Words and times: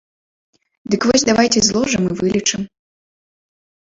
Дык 0.93 1.01
вось 1.09 1.25
давайце 1.29 1.59
зложым 1.67 2.01
і 2.09 2.17
вылічым. 2.21 2.61